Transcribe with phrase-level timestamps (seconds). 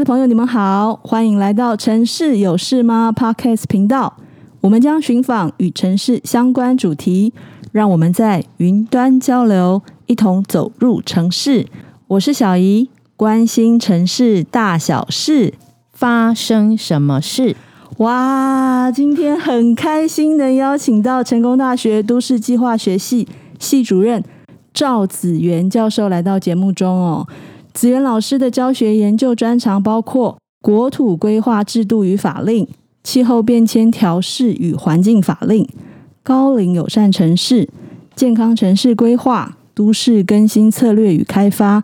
[0.00, 4.16] 的朋友，你们好，欢迎来到城市有事吗 Podcast 频道。
[4.62, 7.34] 我们将寻访与城市相关主题，
[7.70, 11.66] 让我们在云端交流，一同走入城市。
[12.06, 15.52] 我是小怡，关心城市大小事，
[15.92, 17.54] 发生什么事？
[17.98, 23.28] 哇，今天很开心能邀请到成功大学都市计划学系
[23.58, 24.24] 系主任
[24.72, 27.28] 赵子元教授来到节目中哦。
[27.72, 32.66] 子元老师的教学研究专长包括国土规划制度与法令、
[33.02, 35.66] 气候变迁调适与环境法令、
[36.22, 37.68] 高龄友善城市、
[38.14, 41.82] 健康城市规划、都市更新策略与开发，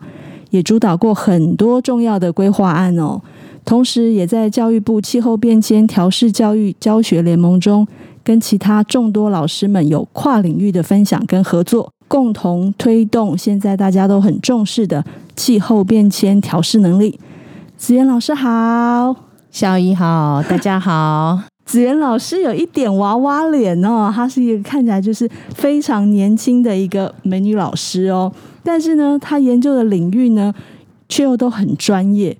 [0.51, 3.21] 也主导过很多重要的规划案哦。
[3.65, 7.87] 同时，也在教育部气候变迁调适教育教学联盟中，
[8.23, 11.91] 跟其他众多老师们有跨领域的分享跟合作。
[12.07, 15.03] 共同推动现在大家都很重视的
[15.37, 17.17] 气候变迁调试能力。
[17.77, 19.15] 子妍老师好，
[19.51, 21.39] 小姨好，大家好。
[21.63, 28.31] 子妍老师有一点娃娃脸哦，她是一个看起来就是非常年轻的一个美女老师哦。
[28.63, 30.53] 但是呢，她研究的领域呢，
[31.07, 32.35] 却又都很专业。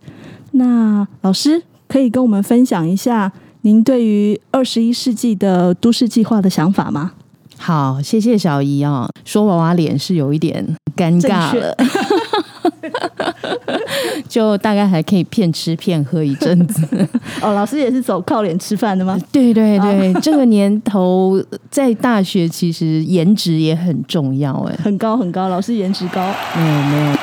[0.52, 3.32] 那老师可以跟我们分享一下
[3.62, 7.12] 您对于二十一世纪的都市计划的想法吗？
[7.58, 9.10] 好，谢谢小姨啊、哦。
[9.26, 11.76] 说娃娃脸是有一点尴尬了，
[14.28, 16.86] 就大概还可以骗吃骗喝一阵子。
[17.42, 19.18] 哦，老师也是走靠脸吃饭的吗？
[19.32, 26.34] 对对对，这个年头在大学其实颜值也很重要哎，很高很高，老师颜值高。
[26.56, 27.18] 没有没有。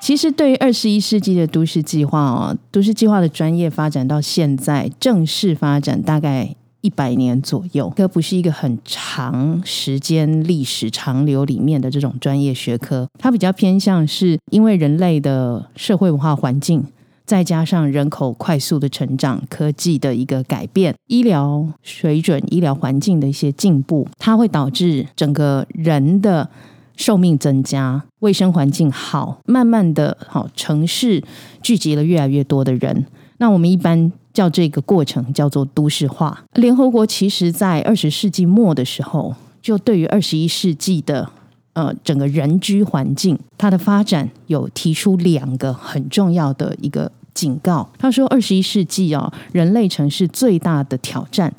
[0.00, 6.54] 其实对于二十一世纪的都市计划哦，都市计划的专业发展到现在正式发展大概。
[6.80, 16.84] 一百年左右，这不是一个很长时间历史长流里面的这种专业学科，它比较偏向是因为人类的社会文化环境，
[17.26, 26.48] 再加上人口快速的成长、科技的一个改变、医疗水准、医疗环境的一些进步，它会导致整个人的
[26.96, 31.24] 寿命增加、卫生环境好，慢慢的，好城市
[31.60, 33.06] 聚集了越来越多的人。
[33.38, 34.12] 那我们一般。
[34.32, 36.44] 叫这个过程叫做都市化。
[36.54, 41.28] 联合国其实在二十世纪末的时候，就对于二十一世纪的
[41.72, 47.88] 呃整个人居环境它的发展有提出两个很重要的一个警告。
[47.98, 51.52] 他说，二十一世纪啊，人类城市最大的挑战，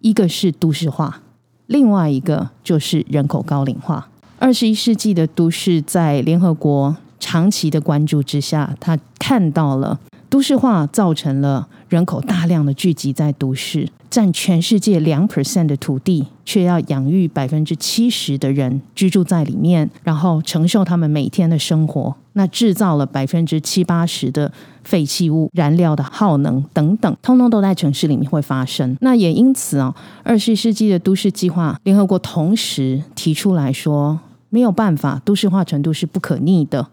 [0.00, 1.22] 一个是都市化，
[1.66, 4.08] 另外一个就是人口高龄化。
[4.38, 9.98] 二十一世纪的都市在联合国长期的关注之下，他看到了
[10.28, 11.68] 都市化造成了。
[11.92, 22.16] 人口大量的聚集在都市，占全世界两 percent 的土地，却要养育百分之七十的人居住在里面，然后承受他们每天的生活。
[22.32, 24.50] 那制造了百分之七八十的
[24.82, 28.96] 废弃物、燃料的耗能等等，通通都在城市里面会发生。
[29.02, 36.88] 那也因此啊，二十世纪的都市计划，联合国同时提出来说，没有办法，都市化程度是不可逆的。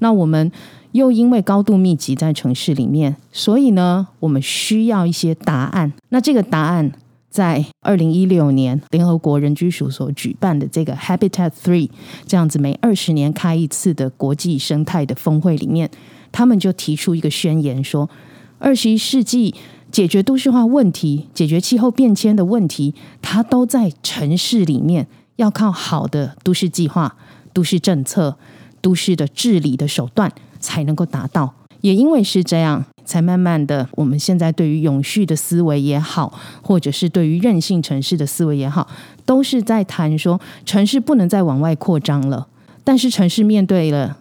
[0.00, 0.50] 那我们。
[0.92, 5.92] 又因为高度密集在城市里面，所以呢，我们需要一些答案。
[6.08, 6.90] 那这个答案
[7.28, 11.88] 在二零一六年联合国人居署所举办的这个 Habitat Three
[12.26, 15.88] 这样子每二十年开一次的国际生态的峰会里面，
[16.32, 18.10] 他们就提出一个宣言说，
[18.58, 19.54] 二十一世纪
[19.92, 27.16] 解决都市化问题、解决气候变迁的问题，它都在城市里面，要靠好的都市计划、
[27.52, 28.36] 都市政策、
[28.80, 30.32] 都市的治理的手段。
[30.60, 38.86] 才能够达到，也因为是这样，才慢慢的，我们现在对于永续的思维也好，或者是对于韧性城市的思维也好，
[39.24, 42.46] 都是在谈说，城市不能再往外扩张了。
[42.84, 44.16] 但是城市面对了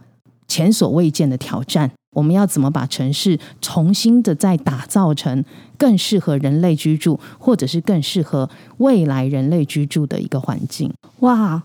[0.47, 5.43] 前所未见的挑战，我们要怎么把城市重新的再打造成
[5.77, 10.93] 更适合人类居住，或者是更适合未来人类居住的一个环境？
[11.19, 11.63] 哇，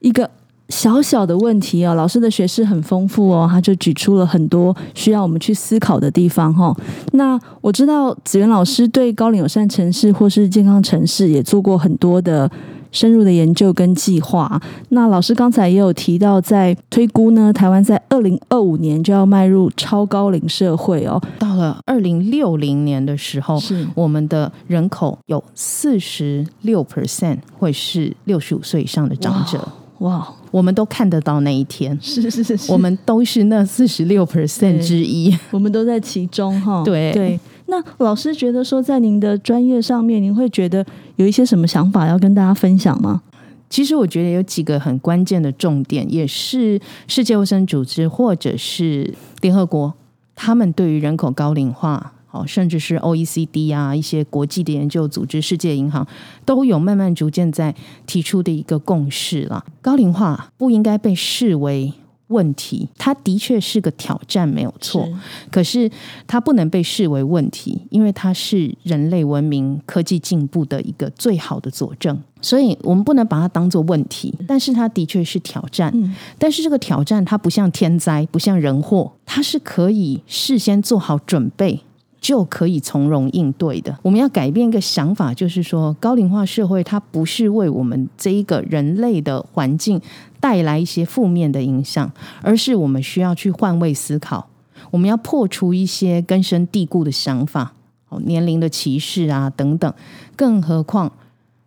[0.00, 0.30] 一个。
[0.70, 6.74] 小小的问题哦，老师的学识很丰富哦，他就举出了很多需要我们去思考的地方哈。
[7.12, 12.50] 那我知道子元老师对高龄友善城市或是健康城市也做过很多的
[12.90, 14.60] 深入的研究跟计划。
[14.90, 21.20] 那老师刚才也有提到，在推估呢，台湾在二零二五年就要迈入超高龄社会哦。
[21.38, 29.68] 到了二零六零年的时候，是我们的人口有四十六 percent 会是六十五岁以上的长者。
[29.98, 36.80] 哇！Wow, 我们都看得到那一天， 是是是，是，我们都是那四十六 percent 之一，我们都在其中哈。
[36.86, 37.12] 对。
[37.12, 40.86] 对，那老师觉得说，在您的专业上面，您会觉得
[41.16, 43.20] 有一些什么想法要跟大家分享吗？
[43.68, 49.92] 其实我觉得有几个很关键的重点，也是世界卫生组织或者是联合国
[50.36, 56.04] 他们对于人口高龄化，哦，甚至是 OECD 啊，一些国际的研究组织、世界银行，
[56.44, 57.72] 都有慢慢逐渐在
[58.06, 59.64] 提出的一个共识了。
[59.80, 61.92] 高龄化不应该被视为
[62.28, 65.04] 问题，它的确是个挑战，没有错。
[65.04, 65.14] 是
[65.52, 65.90] 可是
[66.26, 72.20] 它不能被视为问题，因为它是人类文明科技进步的一个最好的佐证。
[72.40, 75.92] 所以我们不能把它当做问题，但是它的确是挑战。
[75.94, 81.80] 嗯、但是这个挑战它不像天灾，不像人祸，它是可以事先做好准备。
[82.24, 83.94] 就可以从容应对的。
[84.00, 90.00] 我们要改变一个想法，就是说，高龄化社会它不是为我们这一个人类的环境
[90.40, 92.10] 带来一些负面的影响，
[92.40, 94.48] 而是我们需要去换位思考。
[94.90, 97.74] 我们要破除一些根深蒂固的想法，
[98.08, 99.92] 哦，年龄的歧视啊等等。
[100.34, 101.12] 更何况，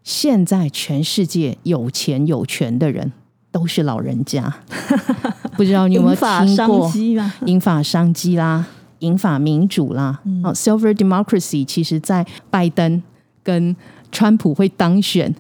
[0.04, 3.12] 现在全世界有钱有权的人
[3.52, 4.52] 都是老人家，
[5.56, 6.92] 不知道你有没有听过
[7.46, 7.62] 引？
[7.62, 8.66] 发商机啦。
[9.00, 13.02] 银法民主啦，哦、嗯、，Silver Democracy，其实在拜登
[13.44, 13.76] 跟
[14.12, 15.34] 川普会当选，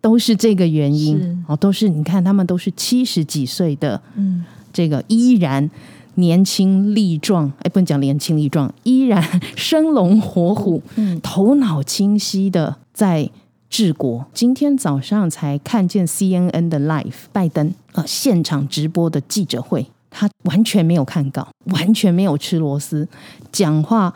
[0.00, 1.18] 都是这个原因。
[1.18, 1.36] 是。
[1.48, 5.70] 哦，都是你看他们都是七十几岁的，嗯，这个依然
[6.14, 9.22] 年轻力壮，哎，不能讲年轻力壮，依然
[9.56, 13.30] 生龙活虎，嗯，头脑清晰的在
[13.68, 14.26] 治国。
[14.34, 19.86] 今天早上才看见 CNN 的 Live，拜登呃现场直播的记者会。
[20.10, 23.08] 他完全没有看稿，完全没有吃螺丝，
[23.52, 24.12] 讲话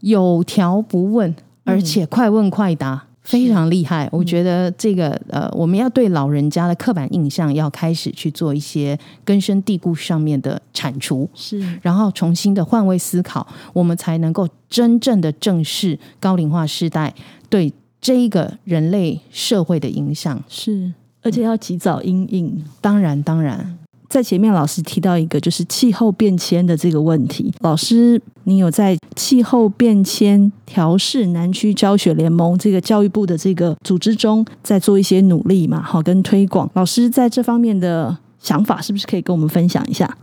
[0.00, 1.34] 有条不紊，
[1.64, 4.08] 而且快问快答，嗯、非常厉害。
[4.12, 17.14] 我觉得这个呃，我们要对老人家的刻板印象要开始去做一些根深蒂固上面的铲除，是，然后重新的换位思考，我们才能够真正的正视高龄化时代
[17.48, 20.92] 对这一个人类社会的影响，是，
[21.22, 22.64] 而且要及早应应。
[22.80, 23.78] 当然，当然。
[24.08, 27.52] 在前面，老师提到一个就是气候变迁的这个问题。
[27.60, 35.82] 老师，你有在气候变迁调试南区教学联盟这个教育部的这个组织中，在做一些努力嘛？
[35.82, 36.70] 好，跟推广。
[36.72, 40.16] 老师在这方面的想法，是不是可以跟我们分享一下？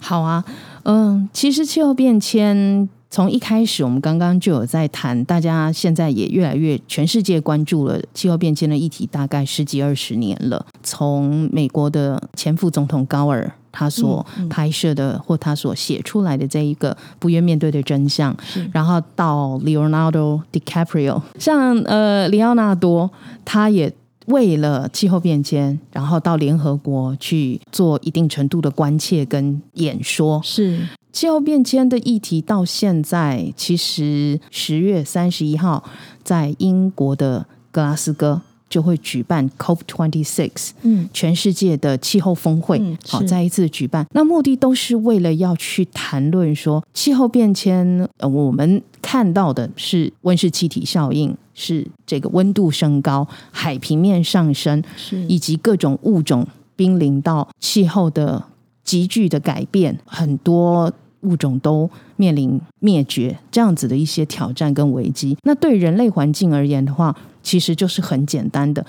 [0.00, 0.44] 好啊，
[0.82, 2.88] 嗯，其实气候变迁。
[3.14, 10.66] 从一开始，我们刚刚就有在谈，大家现在也越来越全世界关注了气候变迁的议题，大概十几二十年了。
[10.82, 18.36] 从美国的前副总统高尔他所拍摄的、嗯嗯、或他所写出来的这一个不愿面对的真相，
[18.72, 23.08] 然后到 Leonardo DiCaprio，像呃里奥纳多，
[23.44, 23.94] 他也
[24.26, 30.80] 为了气候变迁，然后到联合国去做一定程度的关切跟演说，是。
[31.14, 35.84] 气候变迁的议题到现在，其实十月三十一号
[36.24, 44.04] 在英国的格拉斯哥就会举办 COP twenty six，嗯，全世界的气候峰会，嗯、好，再一次举办。
[44.10, 56.44] 那目的都是为了要去谈论说气候变迁，呃，我们看到的是温室气体效应，是这个温度升高、海平面上升，是以及各种物种
[56.74, 58.46] 濒临到气候的
[58.82, 60.92] 急剧的改变，很多。
[61.24, 65.36] 物种都面临灭绝这样子的一些挑战跟危机。
[65.42, 68.86] 那对人类环境而言的话，其实就是很简单的，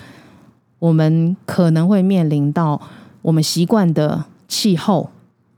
[0.79, 2.79] 我们可能会面临到
[3.21, 5.09] 我们习惯的气候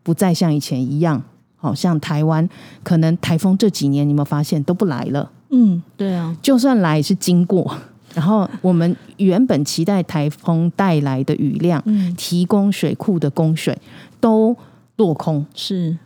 [0.03, 1.21] 不再像以前一样。
[1.59, 2.47] 好像台湾，
[2.83, 5.29] 可能台风这几年你有没有发现都不来了？
[5.49, 7.75] 嗯，对啊，就算来也是经过，
[8.13, 13.75] 然后我们原本期待台风带来的雨量，嗯，提供水库的供水
[14.21, 14.55] 都
[14.97, 15.97] 落空，是。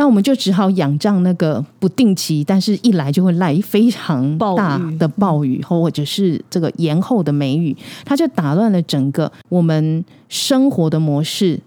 [0.00, 11.60] 那我们就只好仰仗那个不定期，但是一来就会来非常大的暴雨，或者是这个延后的梅雨，它就打乱了整个我们生活的模式，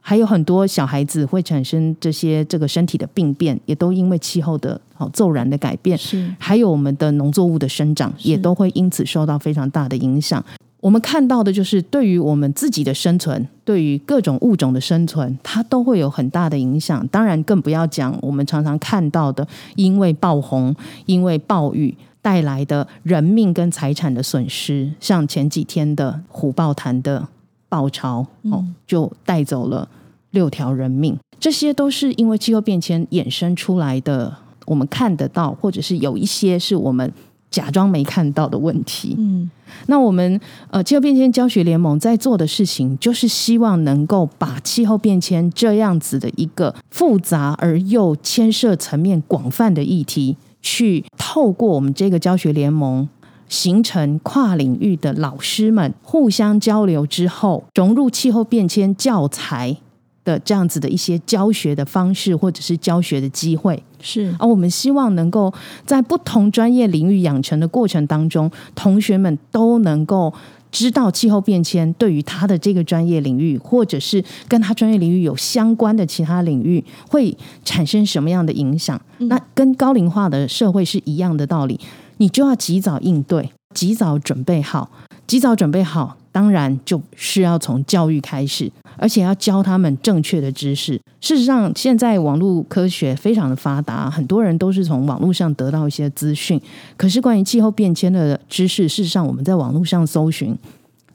[0.00, 6.32] 还有很多小孩子会产生这些这个身体的病变，也都因为气候的好骤然的改变，是。
[6.38, 10.40] 还有我们的农作物的生长，也都会因此受到非常大的影响。
[10.80, 17.06] 我们看到的就是，对于我们自己的生存，对于各种物种的生存，它都会有很大的影响。
[17.08, 19.46] 当然，更不要讲我们常常看到的，
[19.76, 27.28] 因为暴洪、因为暴雨带来的人命跟财产的损失，像前几天的虎豹潭的
[27.68, 29.86] 暴潮，哦，就带走了
[30.30, 31.18] 六条人命。
[31.38, 34.34] 这些都是因为气候变迁衍生出来的，
[34.64, 37.12] 我们看得到，或者是有一些是我们。
[37.50, 39.16] 假装没看到的问题。
[39.18, 39.50] 嗯，
[39.86, 40.40] 那我们
[40.70, 53.08] 呃气候变迁教学联盟在做的事情，就是希望能够把气候变迁这样子的一个复杂而又牵涉层面广泛的议题，去透过我们这个教学联盟，
[53.48, 59.76] 形成跨领域的老师们互相交流之后，融入气候变迁教材
[60.24, 65.52] 的这样子的一些教学的方式，或者是教学的机会，是而我们希望能够
[65.86, 70.32] 在不同专业领域养成的过程当中，同学们都能够
[70.70, 79.00] 知道气候变迁对于他的这个专业领域，或者是跟他专业领域有相关的其他领域，会产生什么样的影响。
[79.18, 81.80] 嗯、那跟高龄化的社会是一样的道理，
[82.18, 84.90] 你就要及早应对，及早准备好，
[85.26, 86.18] 及早准备好。
[86.32, 91.00] 当然，就是要从教育开始，而且要教他们正确的知识。
[91.20, 96.60] 事实上，现在网络科学非常的发达，很多人都是从网络上得到一些资讯。
[96.96, 100.56] 可是，关于气候变迁的知识，事实上我们在网络上搜寻，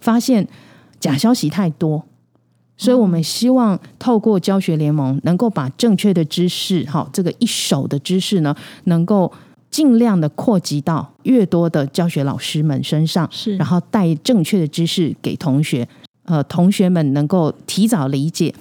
[0.02, 0.48] 发现
[1.00, 2.04] 假消息太多。
[2.78, 9.32] 所以我们希望透过教学联盟，能够把正确的知识，哈，这个一手的知识呢，能够。
[9.76, 15.86] 尽量的扩及到越多的教学老师们身上，是，然后带正确的知识给同学，
[16.24, 18.56] 呃，同学们能够提早理解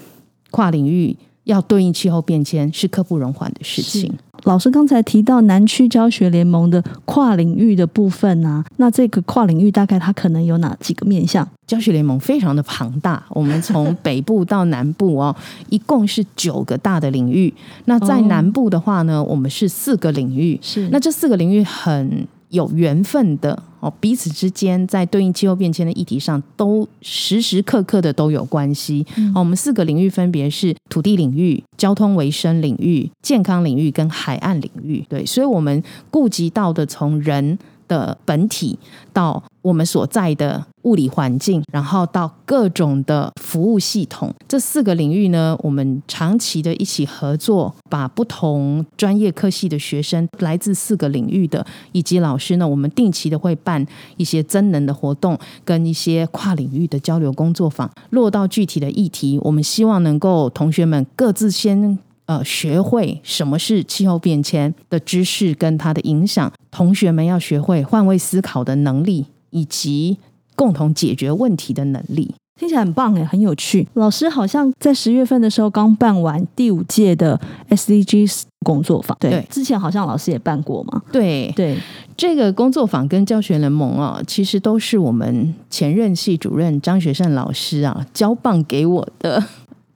[0.50, 4.12] 跨领域要对应气候变迁是刻不容缓的事情。
[4.42, 11.48] 老师刚才提到南区教学联盟的跨领域的部分啊，那这个跨领域大概它可能有哪几个面向？
[11.66, 15.34] 教学联盟非常的庞大，我们从北部到南部哦，
[15.70, 17.52] 一共是九个大的领域。
[17.86, 22.26] 那在南部的话呢，我们是四个领域，是那这四个领域很。
[22.54, 29.04] 有缘分的哦，彼此之间在对应气候变迁的议题上，都时时刻刻的都有关系。
[29.16, 35.04] 嗯，我们四个领域分别是土地领域、交通维生领域、健康领域跟海岸领域。
[35.08, 37.58] 对，所以我们顾及到的从人
[37.94, 38.76] 的本体
[39.12, 53.86] 到我们所在的物理环境，然后到各种的服务系统，这四个领域呢，我们长期的一起合作，把不同专业科系的学生，来自四个领域的以及老师呢，我们定期的会办
[54.16, 61.98] 一些增能的活动，跟一些跨领域的交流工作坊，落到具体的议题，我们希望能够同学们各自先。
[62.26, 70.19] 呃，学会什么是气候变迁的知识跟它的影响，同学们要学会换位思考的能力，以及
[70.57, 72.35] 共同解决问题的能力。
[72.59, 73.87] 听起来很棒诶，很有趣。
[73.95, 77.38] 老师好像在十月份的时候刚办完第五届的
[77.69, 81.02] SDGs 工作坊，对，对之前好像老师也办过嘛。
[81.11, 81.76] 对对，
[82.16, 89.43] 这个工作坊跟教学联盟啊，其实都是我们前任系主任张学胜老师啊交棒给我的。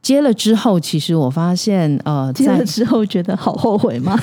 [0.09, 4.19] 接了之后，其实我发现，呃，接了之后觉得好后悔吗？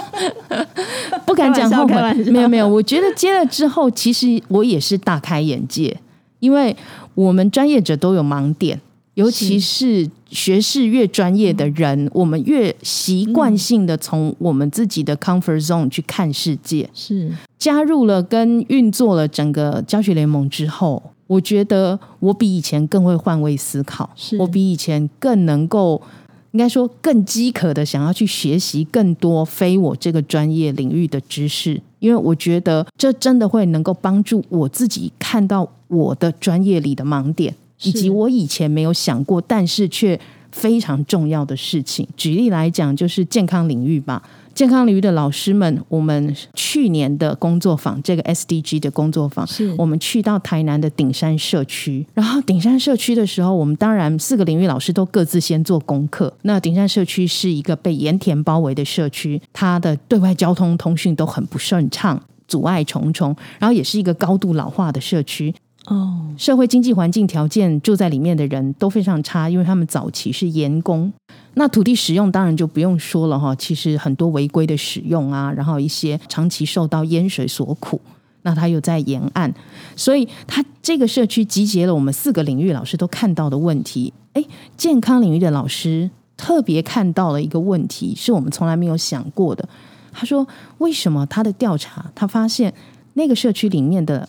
[1.24, 2.68] 不敢讲后悔，没有没有。
[2.68, 5.96] 我觉得接了之后，其实我也是大开眼界，
[6.40, 6.76] 因为
[7.14, 8.78] 我们专业者都有盲点，
[9.14, 16.86] 尤其是学士越专业的人，嗯、我们越习惯性的从我们自己的 comfort zone 去看世界。
[16.92, 21.02] 是加入了跟运作了整个教学联盟之后。
[21.30, 26.02] 我觉得我比以前更会换位思考，是我比以前更能够，
[26.50, 40.18] 应该说更饥渴的想要去学习更多非我这个专业领域的知识，因为我觉得这真的会能够帮助我自己看到我的专业里的盲点，以及我以前没有想过，但是却
[40.50, 42.04] 非常重要的事情。
[42.16, 44.20] 举例来讲，就是健康领域吧。
[44.54, 52.06] 健康领域的老师们，我们去年的工作坊，这个 SDG 的工作坊，是我们去到台南的顶山社区。
[52.14, 56.32] 然后顶山社区的时候，我们当然四个领域老师都各自先做功课。
[56.42, 63.34] 那顶山社区是一个被盐田包围的社区，它的对外交通通讯都很不顺畅，阻碍重重。
[63.58, 65.54] 然后也是一个高度老化的社区。
[65.90, 71.12] 哦，社会经济环境条件，住在里面的人都非常差，因为他们早期是盐工。
[71.54, 78.00] 那土地使用当然就不用说了哈，其实很多违规的使用啊，然后一些长期受到淹水所苦。
[78.42, 79.52] 那他又在沿岸，
[79.96, 84.12] 所以他这个社区集结了我们四个领域老师都看到的问题。
[84.34, 89.68] 诶，健康领域的老师特别看到了一个问题，是我们从来没有想过的。
[90.12, 90.46] 他说
[90.78, 92.72] ：“为什么他的调查，他发现
[93.14, 94.28] 那个社区里面的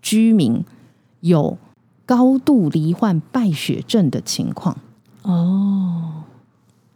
[0.00, 0.64] 居民
[1.20, 1.56] 有
[2.04, 4.76] 高度罹患败血症的情况？”
[5.22, 6.24] 哦。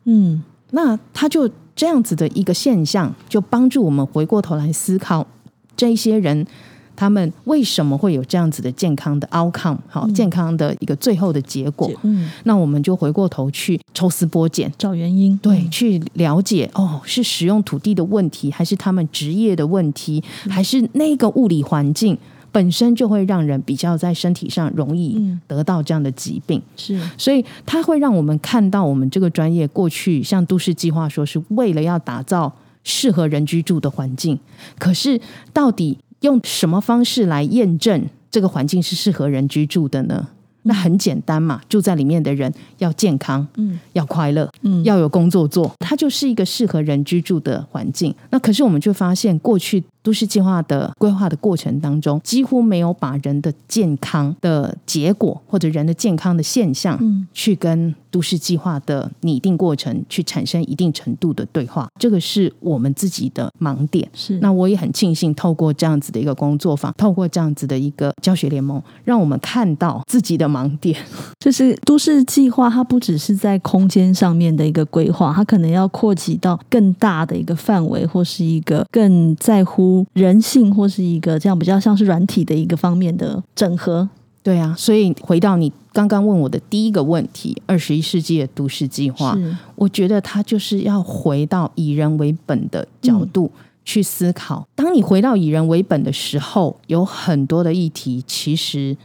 [0.04, 5.26] 嗯，那他就这样子的一个现象，就帮助我们回过头来思考，
[5.74, 6.46] 这些人
[6.94, 11.90] 他们为什么会有这样子的健康的 outcome，好，健康的一个最后的结果。
[12.02, 22.18] 嗯，那我们就回过头去抽丝剥茧，找原因，对，去了解哦，是使用土地的问题，还是他们职业的问题，还是那个物理环境？
[22.54, 34.38] 本身就会让人比较在身体上容易得到这样的疾病，是，所以它会让我们看到我们这个专业过去像都市计划说是为了要打造适合人居住的环境，
[34.78, 35.20] 可是
[35.52, 40.28] 到底用什么方式来验证这个环境是适合人居住的呢？
[40.62, 48.14] 那很简单嘛，住在里面的人要健康，嗯，要快乐，嗯，要有工作做，它就是一个适合人居住的环境。
[48.30, 61.88] 那可是我们就发现，过去都市计划的规划的过程当中，几乎没有把人的健康的结果或者人的健康的现象，嗯，去跟都市计划的拟定过程去产生一定程度的对话。
[61.98, 64.08] 这个是我们自己的盲点。
[64.12, 70.98] 是，那我也很庆幸，透过这样子的一个工作坊，透过这样子的一个教学联盟，让我们看到自己的盲点。
[71.40, 84.08] 就是都市计划，它不只是在空间上面的一个规划，它可能要扩及到更大的一个范围，或是一个更在乎人性，或是一个这样比较像是软体的一个方面的整合。
[84.42, 89.38] 对啊，所以回到你刚刚问我的第一个问题，二十一世纪的都市计划，
[89.74, 93.50] 我觉得它就是要回到以人为本的角度。
[93.54, 98.96] 嗯去思考，当你回到以人为本的时候，有很多的议题，其实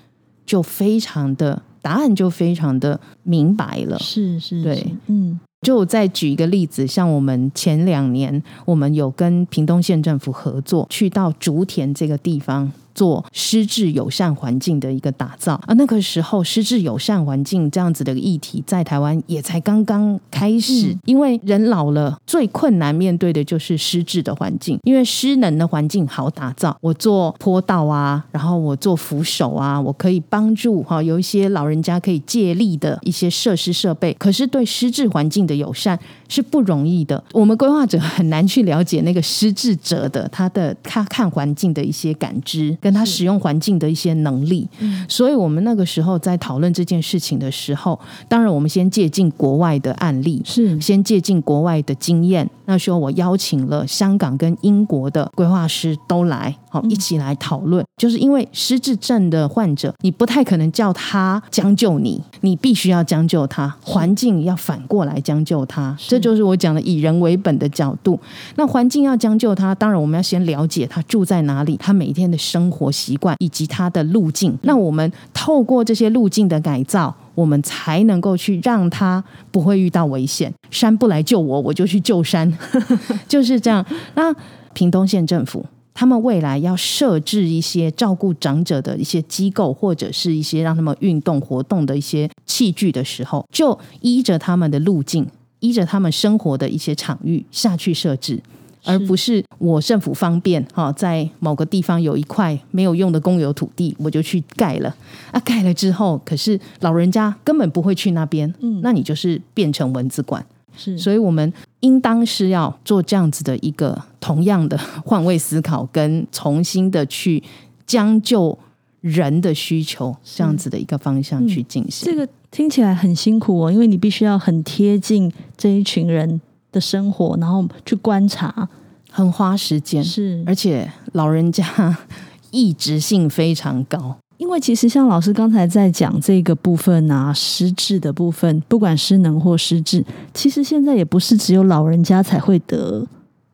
[0.45, 3.98] 就非常的答案就非常的明白了。
[4.00, 5.39] 是是，对，嗯。
[5.62, 12.71] 就再举一个例子，像我们前两年，我们有跟屏东县政府合作，去到竹田这个地方。
[12.99, 15.53] 做失智友善环境的一个打造。
[15.53, 35.97] 啊，那个时候失智友善环境这样子的议题在台湾也才刚刚开始，因为人老了最困难面对的就是失智的环境，因为失能的环境好打造，我做坡道啊，然后我做扶手啊，我可以帮助哈有一些老人家可以借力的一些设施设备，可是对失智环境的友善
[36.29, 42.69] 是不容易的，我们规划者很难去了解那个失智者的他的他看环境的一些感知。
[42.79, 44.67] 跟他使用环境的一些能力，
[45.07, 52.50] 所以我们那个时候在讨论这件事情的时候，当然我们先借鉴国外的案例，是先借鉴国外的经验。
[52.65, 57.83] 那时候我邀请了香港跟英国的规划师都来，好一起来讨论。
[57.97, 65.95] 就是因为失智症的患者，你不太可能叫他将就你，你必须要将就他，环境要反过来将就他。
[65.97, 68.19] 这就是我讲的以人为本的角度。
[68.55, 72.89] 那环境要将就他，当然我们要先了解他住在哪里，他每天的生活。
[72.99, 80.53] 习惯以及他的路径，那我们透过这些路径的改造，我们才能够去让他不会遇到危险。
[80.69, 82.51] 山不来救我，我就去救山，
[83.27, 83.86] 就是这样。
[84.15, 84.36] 那
[84.73, 85.65] 屏东县政府
[85.99, 95.27] 他们未来要设置一些照顾长者的一些机构，或者是一些让他们运动活动的一些器具的时候，就依着他们的路径，
[95.59, 98.41] 依着他们生活的一些场域下去设置。
[98.85, 104.95] 而不是我政府方便哈，在某个地方有一块没有用的公有土地，我就去盖了
[105.33, 105.39] 啊！
[105.41, 110.45] 盖了之后，可是老人家根本不会去那边，嗯，那你就是变成蚊子馆。
[110.79, 117.43] 是，所以我们应当是要做这样子的一个同样的换位思考，跟重新的去
[117.85, 118.57] 将就
[119.01, 122.09] 人的需求这样子的一个方向去进行。
[122.09, 126.39] 嗯，这个听起来很辛苦哦，因为你必须要很贴近这一群人
[126.71, 128.69] 的生活，然后去观察，
[129.11, 131.97] 很花时间，是，而且老人家
[132.51, 134.17] 意志性非常高。
[134.39, 143.06] 因为其实像老师刚才在讲这个部分啊，失智的部分，不管失能或失智，其实现在也不是只有老人家才会得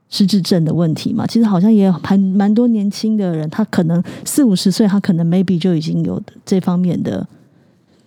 [0.10, 1.26] 失智症的问题嘛。
[1.26, 7.28] 其实好像也还蛮多年轻的人，他可能四五十岁，他可能 maybe 就已经有这方面的。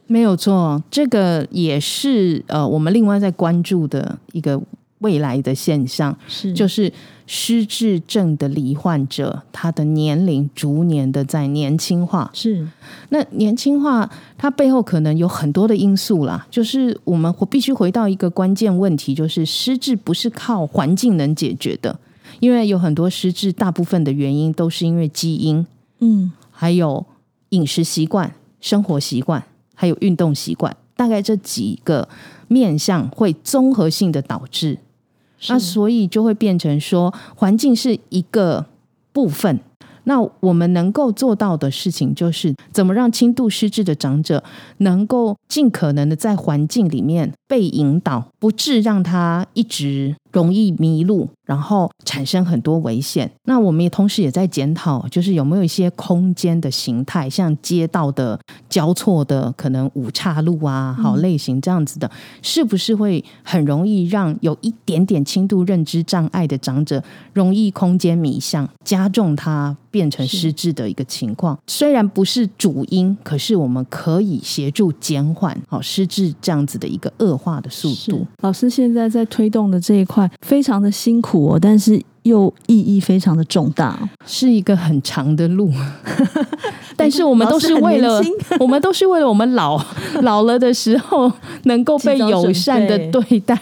[0.06, 4.62] 没有错，这个也是呃，我们另外在关注的一个。
[5.00, 6.92] 未来的现象是，就是
[7.26, 12.30] 失智症的罹患者，他的年龄逐年的在年轻化。
[12.32, 12.66] 是，
[13.10, 16.46] 那年轻化，它背后可能有很多的因素啦。
[16.50, 21.98] 就是我们必须回到一个关键问题，就是失智不是靠环境能解决的，
[22.40, 25.64] 因为有很多失智，大部分的原因都是因为基因，
[26.00, 27.06] 嗯，还有
[27.50, 32.08] 饮食习惯、生活习惯，还有运动习惯，大概这几个
[32.48, 34.78] 面向会综合性的导致。
[35.46, 38.66] 那所以就会变成说，环境是一个
[39.12, 39.60] 部分。
[40.04, 44.42] 那我们能够做到的事情，就是怎么让轻度失智的长者
[44.78, 51.28] 能够尽可能的在环境里面被引导，不致让他一直容易迷路。
[51.48, 53.30] 然后产生很多危险。
[53.44, 62.10] 那我们也同时也在检讨，就是有没有一些空间的形态，像街道的交错的可能五岔路啊，好类型这样子的，
[62.42, 71.58] 是不是会很容易让有一点点轻度认知障碍的长者容易空间迷向，加重他变成失智的一个情况？
[71.66, 78.26] 虽然不是主因，可是我们可以协助减缓好失智这样子的一个恶化的速度。
[78.42, 81.58] 老师现在在推动的这一块非常的辛苦哦。
[81.60, 83.96] 但是又意义非常的重大，
[84.26, 85.70] 是一个很长的路。
[86.96, 88.20] 但是我们都是为了，
[88.58, 89.80] 我们都是为了我们老
[90.22, 91.30] 老了的时候
[91.62, 93.56] 能够被友善的对待，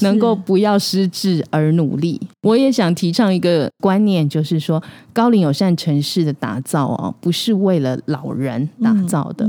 [0.00, 2.18] 能够不要失智而努力。
[2.42, 9.46] 我也想提倡一个观念，就是说高龄友善城市的打造哦，不是为了老人打造的，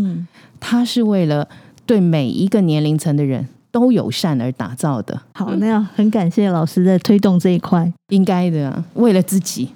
[0.60, 1.48] 它是为了
[1.86, 5.20] 对每一个年龄层的人都友善而打造的。
[5.34, 9.70] 好，那要很感谢老师在推动这一块，应该的，为了自己，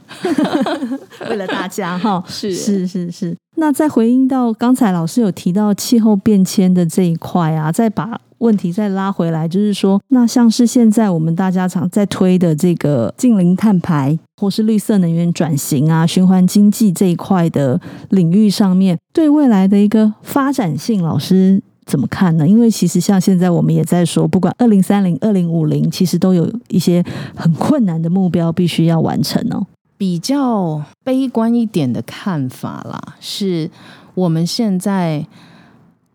[1.30, 3.36] 为了大家哈， 是是是是。
[3.56, 17.80] 那再回应到刚才老师有提到气候变迁的这一块啊，再把问题再拉回来，就是说，那像是现在我们大家常在推的这个近零碳排，或是绿色能源转型啊、循环经济这一块的
[18.10, 21.62] 领域上面，对未来的一个发展性，老师
[21.94, 22.48] 怎么看呢？
[22.48, 29.68] 因为其实像现在我们也在说，不管二零三零、二零五零，其实都有一些很困难的目标必须要完成哦。
[29.96, 33.70] 比较悲观一点的看法啦，是
[34.16, 35.28] 我们现在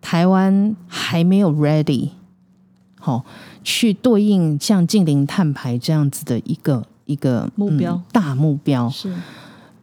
[0.00, 2.08] 台湾还没有 ready，
[2.98, 3.24] 好
[3.62, 8.90] 去对应像近零碳排这样子的一个一个目标、嗯、大目标。
[8.90, 9.14] 是，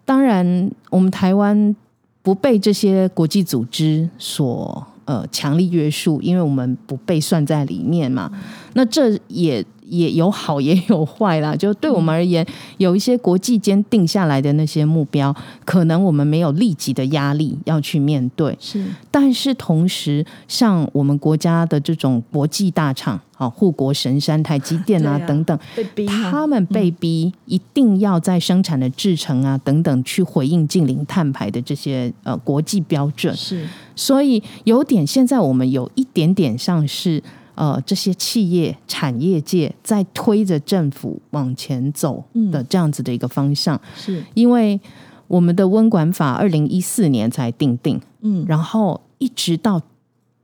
[0.04, 1.74] 当然我们台湾
[2.22, 8.30] 不被这些国际组织所呃强力约束，因为我们不被算在里面嘛。
[8.74, 9.66] 那这也。
[9.88, 18.58] 也有好也有坏啦， 就对我们而言，嗯、有一些国际间定下来的那些目标，可能我们没有立即的压力要去面对。
[18.60, 33.36] 是，但是同时，像我们国家的这种国际大厂，啊，护国神山台积电啊等等，被逼他们被逼一定要在生产的制程啊等等去回应近零碳排的这些呃国际标准。
[33.36, 37.22] 是，所以有点现在我们有一点点像是。
[37.56, 44.24] 呃，这些企业产业界在推着政府往前走的这样子的一个方向，嗯、是。
[44.34, 44.80] 因为
[45.28, 49.82] 我们的温管法二零一四年才定定，嗯，然后一直到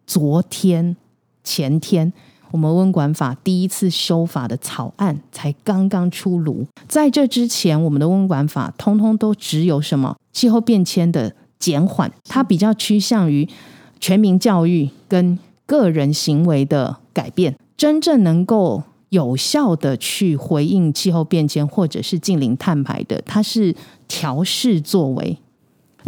[0.08, 0.96] 昨天
[1.44, 2.14] 前天，
[2.52, 10.16] 我们温管法第一次修法的草案才刚刚出炉，在这之前，我们的温管法通通都只有什么？
[10.32, 13.48] 气候变迁的减缓，它比较趋向于
[14.00, 15.38] 全民教育跟。
[15.68, 23.76] 个人行为的改变，真正能够有效的去回应气候变迁，或者是近零碳排的，它是
[24.08, 25.38] 调试作为。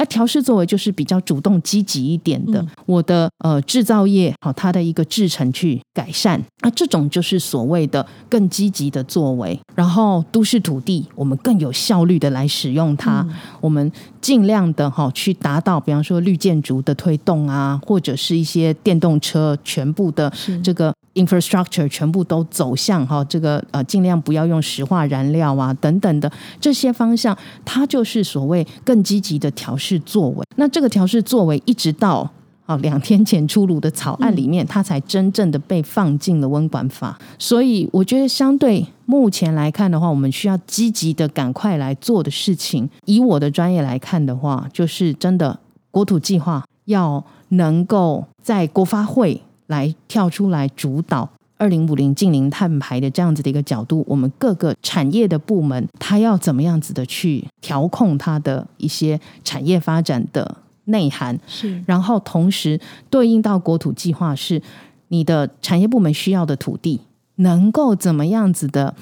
[0.03, 9.57] 那调试作为就是比较主动积极一点的，嗯、我的呃制造业好，它的一个制程去改善，那这种就是所谓的更积极的作为。
[9.75, 13.89] 然后都市土地，我们更有效率的来使用它，嗯、我们
[14.19, 20.29] 尽量的哈去达到，比方说绿建筑的推动啊，或者是一些电动车全部的
[20.61, 20.93] 这个。
[21.15, 30.43] Infrastructure 全部都走向哈这个呃尽量不要用石化燃料啊等等的这些方向，它就是所谓更积极的调试作为。
[30.55, 32.29] 那这个调试作为一直到
[32.65, 37.19] 啊两天前出炉的草案里面，它才真正的被放进了温管法。
[37.37, 45.59] 所以我觉得相对目前来看的话，我们需要积极的赶快来做的事情，以我的专业来看的话，就是真的
[45.91, 49.41] 国土计划要能够在国发会。
[49.73, 64.61] 来跳出来主导二零五零近零碳排的这样子的一个角度，我们各个产业的部门，它要怎么样子的去调控它的一些产业发展的内涵，是，然后同时对应到国土计划，是
[65.07, 67.01] 你的产业部门需要的土地
[67.37, 68.93] 能够怎么样子的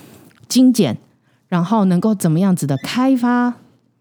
[0.47, 0.97] 精简，
[1.49, 3.55] 然后能够怎么样子的开发。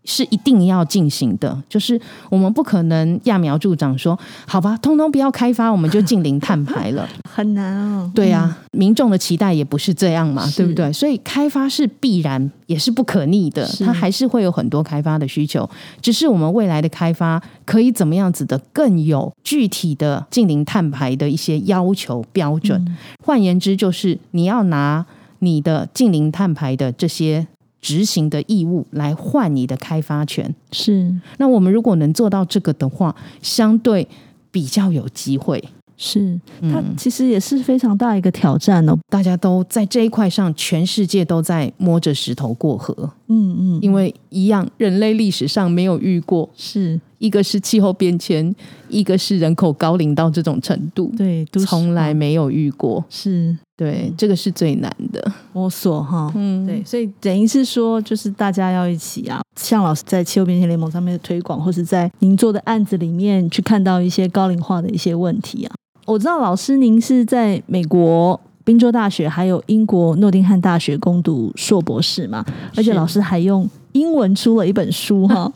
[0.04, 8.10] 是一定要进行的，就是我们不可能揠苗助长说，好吧，通通不要开发，我们就近零碳排了， 很难哦。
[8.14, 10.92] 对啊，嗯、民众的期待也不是这样嘛，对不对？
[10.92, 15.68] 所以开发是必然，也是不可逆的，它还是会有很多开发的需求，
[16.00, 22.82] 只是我们未来的开发可以怎么样子的更有具体的近零碳排的一些要求标准。
[22.86, 25.04] 嗯、换言之，就是你要拿
[25.40, 27.46] 你的近零碳排的这些。
[27.80, 31.14] 执行的义务来换你的开发权，是。
[31.38, 34.06] 那我们如果能做到这个的话，相对
[34.50, 35.62] 比较有机会。
[36.02, 38.98] 是，它其实也是非常大一个挑战哦。
[39.10, 42.94] 大家都在这一块上，全世界都在摸着石头过河。
[43.26, 48.54] 嗯嗯，因为一样，人类历史上没有遇过，是一个是气候变迁，
[48.88, 53.04] 一个是人口高龄到这种程度，对，从来没有遇过。
[53.10, 56.30] 是，对，这个是最难的摸索哈。
[56.34, 65.74] 嗯，对，所以等于是说，就是大家要一起啊，像老师在气候变迁联盟上面的推广，或是在您做的案子里面去看到一些高龄化的一些问题啊。
[66.04, 68.38] 我知道老师您是在美国。
[68.62, 72.44] 宾州大学还有英国诺丁汉大学攻读硕博士嘛，
[72.76, 75.50] 而且老师还用英文出了一本书哈，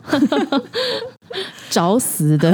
[1.69, 2.51] 找死的。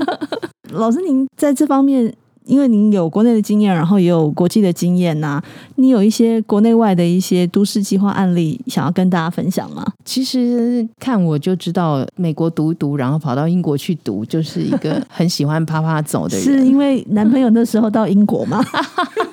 [0.72, 2.12] 老师，您在这方面。
[2.44, 5.44] 因为您有国内的经验，然后也有国际的经验呐、啊，
[5.76, 9.84] 你有一些国内外的一些都市计划案例想要跟大家分享吗？
[10.04, 16.44] 其实看我就知道，美国读一读，然后跑到英国去读，就是一个很喜欢啪啪走的人。
[16.44, 18.62] 是因为男朋友那时候到英国吗？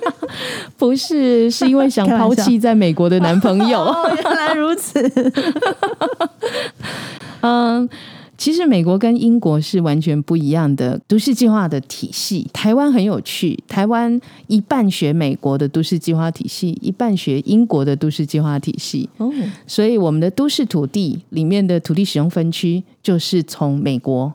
[0.78, 3.82] 不是，是因为想抛弃在美国的男朋友。
[3.84, 5.00] 哦，原来如此。
[7.41, 7.89] 嗯。
[8.41, 12.49] 其实美国跟英国是完全不一样的都市计划的体系。
[12.51, 19.08] 台湾很有趣，台湾一半学美国的都市计划体系，一半学英国的都市计划体系。
[19.17, 19.32] 哦，
[19.67, 24.34] 所以我们的都市土地里面的土地使用分区就是从美国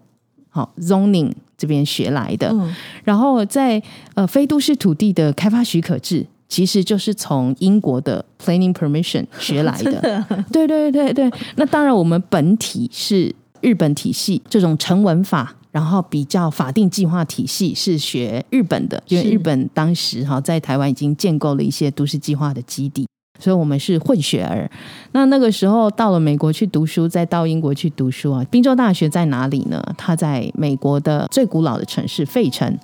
[0.50, 2.50] 好 zoning 这边学来的。
[2.52, 3.82] 嗯，然后在
[4.14, 10.24] 呃非都市土地的开发许可制，其实就是从英国的 planning permission 学来的。
[10.52, 13.34] 对对对对，那当然我们本体是。
[13.60, 23.06] 日本体系这种成文法，然后比较法定计划体系是学日本的，因为日本当时哈在台湾已经建构了一些都市计划的基地，
[23.38, 24.70] 所以我们是混血儿。
[25.12, 28.44] 那那个时候到了美国去读书，再到英国去读书啊。
[28.50, 29.82] 宾州大学在哪里呢？
[29.96, 32.78] 它在美国的最古老的城市费城，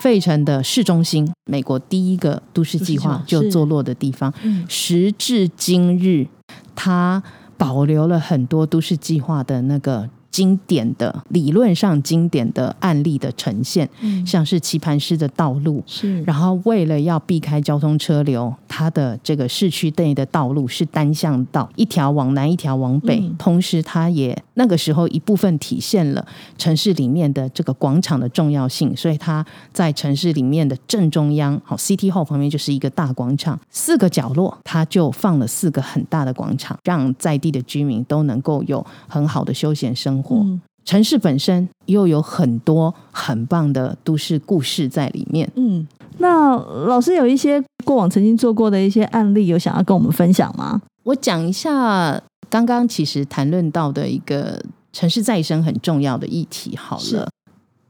[0.00, 4.32] 费城的市中心，美国第一个都市计划就坐落的地方。
[4.68, 6.26] 时至今日，
[6.74, 7.22] 它
[7.60, 10.08] 保留了很多都市计划的那个。
[10.30, 16.22] 经典的理论上经典的案例的呈现，嗯、像是棋盘式的道路，是。
[16.22, 23.18] 然后为了要避开交通车流，它的这个市区内的道路是单向道，一条往南，一条往北。
[23.20, 26.24] 嗯、同时，它也那个时候一部分体现了
[26.56, 40.19] 城市里面的这个广场的重要性，所以它在城市里面的正中央，好，City Hall 旁边就是一个大广场，四个角落它就放了四个很大的广场，让在地的居民都能够有很好的休闲生活。
[40.30, 45.50] 嗯，城市本身又有很多很棒的都市故事在里面。
[45.56, 45.86] 嗯，
[46.18, 46.56] 那
[46.86, 50.80] 老师有一些过往曾经做过的一些案例，有想要跟我们分享吗？
[51.04, 56.76] 我讲一下刚刚其实谈论到的一个城市再生很重要的议题。
[56.76, 57.28] 好了，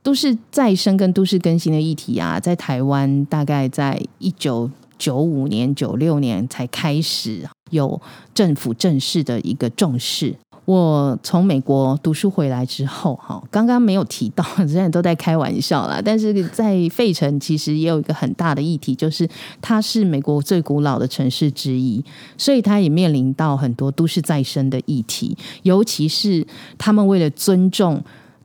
[0.01, 7.99] 都市再生跟都市更新的议题啊，在台湾大概在一九九五年、九六年才开始有
[8.33, 10.35] 政府正式的一个重视。
[10.65, 15.99] 我从美国读书回来之后，哈，刚刚没有提到， 现在都在开玩笑啦。
[16.03, 19.27] 但是在费城，其实也有一个很大的议题，就是
[19.59, 22.03] 它是美国最古老的城市之一，
[22.37, 26.45] 所以它也面临到很多都市再生的议题，尤其是
[26.77, 28.03] 他们为了尊重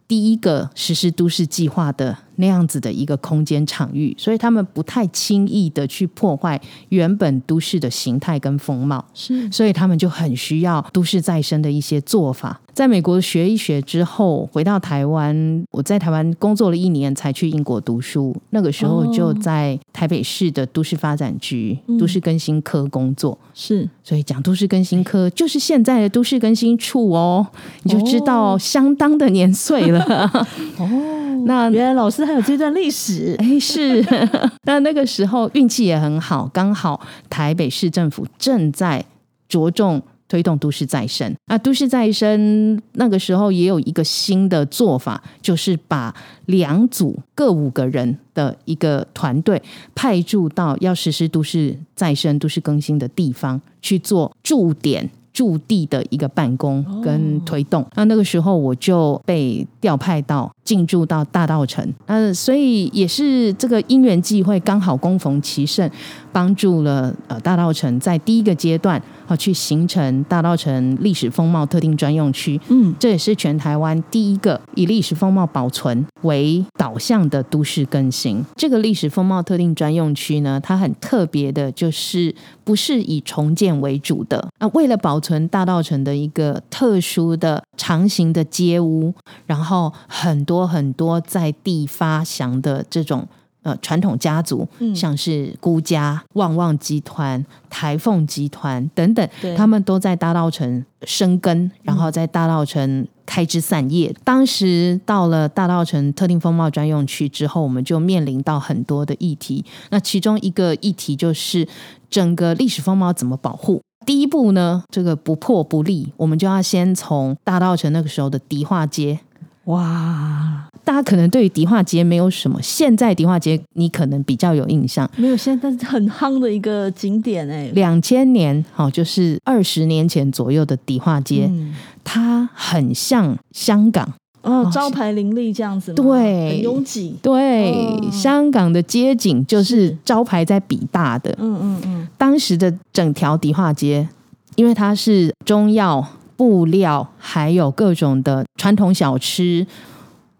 [0.08, 2.16] 第一个实施都市计划的。
[2.36, 12.60] 那样子的一个空间场域，所以他们不太轻易的去破坏原本都市的形态跟风貌，是，所以他们就很需要都市再生的一些做法。
[12.72, 18.36] 在美国学一学之后，回到台湾，我在台湾工作了一年，才去英国读书。
[18.50, 27.46] 那个时候就在台北市的都市发展局、哦、都市更新科工作，是，所以讲都市更新科就是现在的都市更新处哦，
[27.84, 30.04] 你就知道相当的年岁了
[30.76, 31.42] 哦。
[31.46, 34.04] 那原来老师还有这段历史，哎，是。
[34.66, 39.04] 那那个时候运气也很好，刚好台北市政府正在
[39.48, 41.32] 着重推动都市再生。
[41.46, 46.12] 那都市再生那个时候也有一个新的做法，就是把
[46.46, 49.62] 两组各五个人的一个团队
[49.94, 55.08] 派驻到要实施都市再生、都市更新的地方去做驻点。
[55.36, 58.08] 驻地的一个办公跟推动，那、oh.
[58.08, 65.90] 那个时候我就被调派到进驻到大道城，呃，所以也是这个因缘际会，刚好供逢其盛，
[66.30, 69.00] 帮助了呃大道城在第一个阶段。
[69.26, 72.60] 啊，去形成大道城历史风貌特定专用区。
[72.68, 78.40] 嗯，这也是全台湾第一个以历史风貌保存为导向的都市更新。
[78.54, 84.48] 这个历史风貌特定专用区呢，它很特别的，就是不是以重建为主的。
[84.60, 89.12] 那为了保存大道城的一个特殊的长形的街屋，
[89.46, 93.26] 然后很多很多在地发祥的这种。
[93.62, 94.64] 呃，传统家族，
[94.94, 104.14] 像是孤家、旺旺集团、台凤集团等等，他们都在大稻城生根，然后在大稻城开枝散叶。
[104.22, 109.64] 当时到了大稻城特定风貌专用区之后，我们就面临到很多的议题。
[109.90, 111.66] 那其中一个议题就是
[112.08, 113.82] 整个历史风貌怎么保护？
[114.06, 119.18] 第一步呢，这个不破不立，我们就要先从大稻城那个时候的迪化街。
[119.66, 131.74] 哇，大家可能对于迪化街没有什么，现在迪化街你可能比较有印象，没有，现在很夯的一个景点哎，两千年好，就是二十年前左右的迪化街，嗯、
[132.04, 134.12] 它很像香港。
[134.42, 135.96] 哦，招牌林立这样子吗？
[135.96, 137.16] 对，很拥挤。
[137.20, 141.34] 对，哦、香港的街景就是招牌在比大的。
[141.40, 142.08] 嗯嗯嗯。
[142.16, 144.08] 当时的整条迪化街，
[144.54, 149.66] 因为它是中药、布料，还有各种的传统小吃、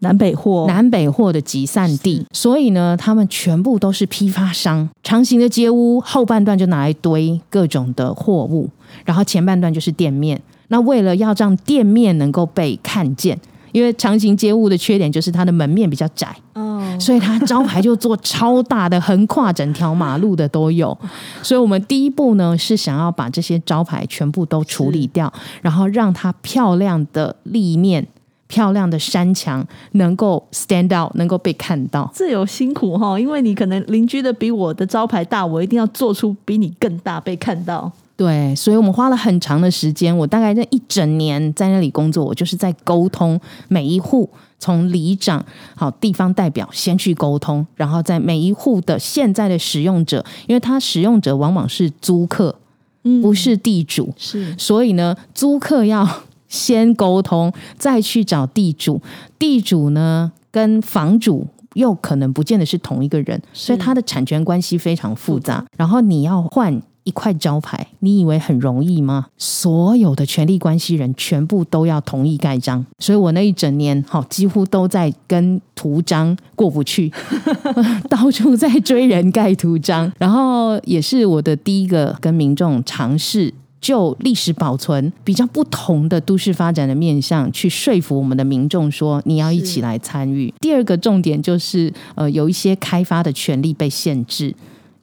[0.01, 4.89] 南北货、南北货的集散地，所以呢，他们全部都是批发商。
[5.03, 8.69] 长形的街屋后半段就拿来堆各种的货物，
[9.05, 10.41] 然后前半段就是店面。
[10.69, 13.39] 那为了要让店面能够被看见。
[13.77, 20.97] 因为长形街屋的缺点就是它的门面比较窄，哦，所以它招牌就做超大的，横跨整条马路的都有。
[21.43, 28.07] 所以我们第一步呢是想要把这些招牌全部都处理掉，然后让它漂亮的立面、
[28.47, 29.63] 漂亮的山墙
[29.93, 32.11] 能够 stand out，能够被看到。
[32.15, 37.93] 这有辛苦哈，因为你可能邻居的比我的招牌大，我一定要做出比你更大被看到。
[38.17, 40.17] 对，所以我们花了很长的时间。
[40.17, 52.59] 我大概那一整年在那里工作，我就是在沟通每一户，从里长、好地方代表先去沟通，然后在每一户的现在的使用者，因为他使用者往往是租客，
[53.05, 59.03] 嗯，不是地主，是，所以呢，租客要先沟通，再去找地主，
[59.39, 66.81] 地主呢跟房主又可能不见得是同一个人，所以他的产权关系非常复杂，然后你要换。
[67.07, 69.27] 一块招牌，你以为很容易吗？
[69.39, 77.13] 所有的权力关系人全部都要同意盖章，所以我那一整年，好几乎都在跟图章过不去，
[78.11, 80.13] 到处在追人盖图章。
[80.19, 90.53] 然后也是我的第一个跟民众尝试就历史保存比较不同的都市发展的面向，去说服我们的民众说你要一起来参与。
[90.61, 94.53] 第二个重点就是，呃，有一些开发的权利被限制，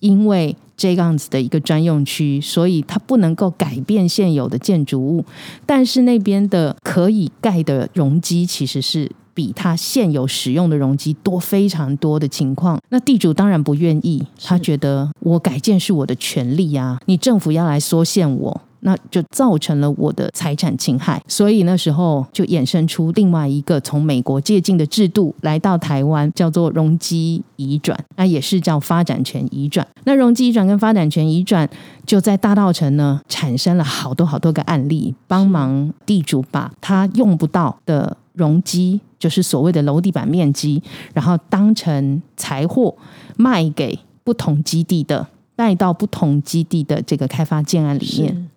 [0.04, 0.56] 因为。
[0.76, 5.24] 这样子的一个专用区，所以它不能够改变现有的建筑物，
[5.68, 12.82] 但是那边的可以盖的容积其实是比它现有使用的容积多非常多的情况。
[12.90, 18.62] 那地主当然不愿意，他觉得我改建是我的权利啊，你政府要来缩限我。
[18.86, 29.88] 那就造成了我的财产侵害，所以那时候就衍生出另外一个从美国借鉴的制度来到台湾，叫做容积移转，那也是叫发展权移转。
[30.04, 31.68] 那容积移转跟发展权移转
[32.06, 42.94] 就在大道城呢产生了好多好多个案例，帮忙地主把他用不到的容积，就是所谓的楼地板面积，然后当成财货
[43.38, 48.50] 卖给不同基地的，带到不同基地的这个开发建案里面。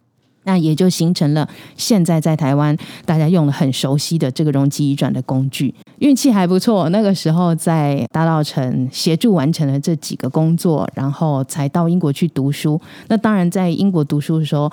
[0.47, 6.89] 那也就形成了现在在台湾大家用了很熟悉的这个容积移转的工具，运气还不错。
[6.91, 12.81] 那个时候在大稻埕协助完成了这几个工作，然后才到英国去读书。
[13.09, 14.71] 那当然在英国读书的时候，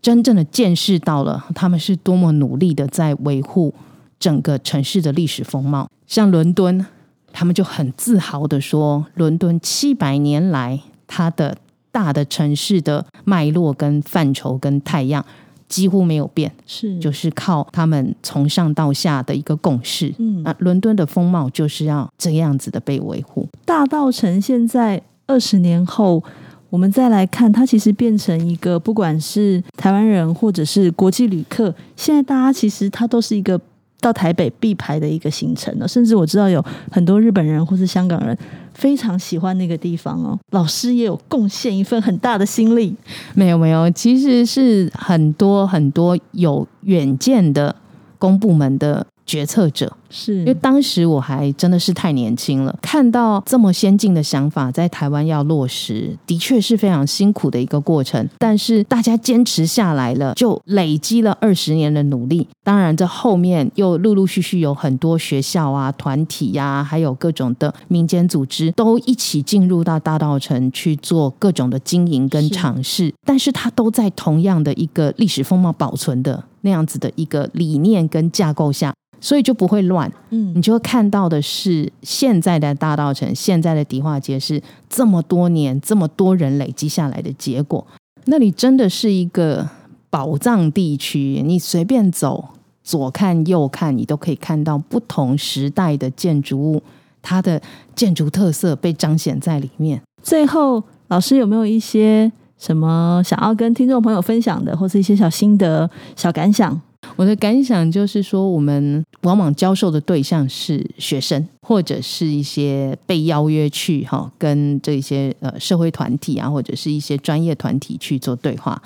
[0.00, 3.74] 真正的见识到了他们是多么努力的在维护
[4.20, 5.88] 整个城市的历史风貌。
[6.06, 6.86] 像伦敦，
[7.32, 11.56] 他们就很自豪的说，伦敦七百年来它的。
[11.90, 15.24] 大的城市的脉络跟范畴跟太阳
[15.68, 20.14] 几乎没有变，是就是靠他们从上到下的一个共识。
[20.18, 23.48] 嗯，那伦敦的风貌就是要这样子的被维护。
[23.64, 26.22] 大道城现在二十年后，
[26.70, 33.60] 我们再来看，它其实变成一个，不管是台湾人或者是国际旅客，现在大家其实它都是一个。
[34.00, 38.36] 到台北必排的一个行程呢，甚至我知道有很多日本人或是香港人
[38.72, 40.38] 非常喜欢那个地方哦。
[40.50, 42.94] 老师也有贡献一份很大的心力。
[43.34, 47.74] 没有没有，其实是很多很多有远见的
[48.18, 49.06] 公部门的。
[49.28, 58.26] 决策者是因为当时我还真的是太年轻了，看到这么先进的想法在台湾要落实，的确是非常辛苦的一个过程。
[58.38, 62.48] 但是大家坚持下来了，就累积了二十年的努力。
[62.64, 72.88] 当然，这后面又陆陆续续有很多学校啊、团体呀、啊，还有各种的民间组织，都一起进入到大道城去做各种的经营跟尝试。
[72.88, 78.94] 是但是它都在同样的一个历史风貌保存的那样子的一个理念跟架构下。
[79.20, 87.86] 所以就不会乱，嗯，你就会看到的是现在的大道城，现在的迪化街是这么多年这么多人累积下来的结果。
[88.26, 89.68] 那里真的是一个
[90.10, 92.48] 宝藏地区，你随便走，
[92.82, 96.82] 左看右看，你都可以看到不同时代的建筑物，
[97.22, 97.60] 它的
[97.94, 100.00] 建筑特色被彰显在里面。
[100.22, 106.80] 最后，老师有没有一些什么想要跟听众朋友分享的，或是一些小心得、小感想？
[107.16, 118.80] 我的感想就是说，我们往往教授的对象是学生，或者是一些被邀约去哈，跟这些呃社会团体啊，或者是一些专业团体去做对话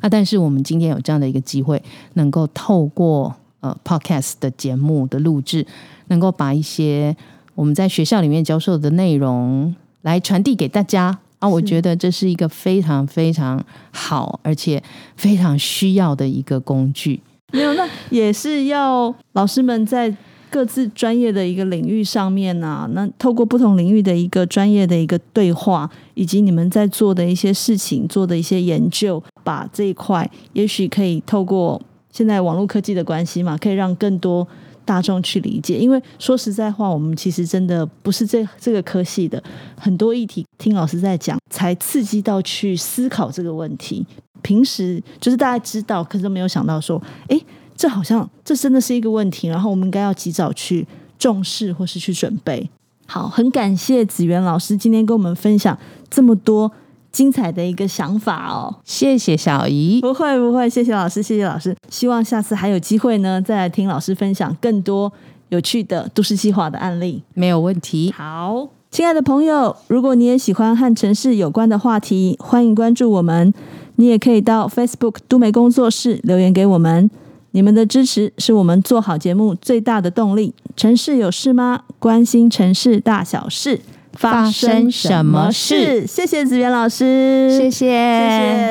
[0.00, 0.08] 啊。
[0.08, 1.82] 但是我们今天有这样的一个机会，
[2.14, 5.66] 能够透过呃 Podcast 的节目的录制，
[6.08, 7.16] 能够把一些
[7.54, 11.18] 我们在学校里面教授的内容来传递给大家。
[11.40, 14.82] 啊，我觉得这是一个非常非常好，而且
[15.16, 17.20] 非常需要的一个工具。
[17.52, 20.14] 没有，那也是要老师们在
[20.50, 31.80] 各自专业的一个领域上面啊，那透过不同领域的一个专业的一个对话，以及你们在做的一些事情、做的一些研究，把这一块，也许可以透过
[32.10, 34.46] 现在网络科技的关系嘛，可以让更多。
[34.88, 39.42] 大众去理解，因为说实在话，我们其实真的不是这这个科系的，
[39.78, 44.06] 很多议题听老师在讲，才刺激到去思考这个问题。
[44.40, 47.38] 平时就是大家知道，可是都没有想到说，诶，
[47.76, 50.86] 这好像这真的是一个问题，然后我们应该要及早去
[51.18, 52.70] 重视或是去准备。
[53.04, 55.78] 好，很感谢子媛老师今天跟我们分享
[56.08, 56.72] 这么多。
[57.10, 65.12] 精彩的一个想法哦，谢谢小姨，不会不会，谢谢老师，谢谢老师，希望下次还有机会呢，再来听老师分享更多
[65.48, 68.12] 有趣的都市计划的案例，没有问题。
[68.16, 73.52] 好，亲爱的朋友，如果你也喜欢和城市有关的话题，欢迎关注我们，
[73.96, 77.10] 你也可以到 Facebook 都媒工作室留言给我们，
[77.52, 80.54] 你们的支持是我们做好节目最大的动力。
[80.76, 81.82] 城市有事吗？
[81.98, 83.80] 关心城市大小事。
[84.18, 86.04] 发生什么事？
[86.06, 87.88] 谢谢子源老师，谢谢，谢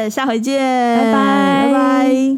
[0.04, 2.38] 谢，下回见，拜拜，拜拜。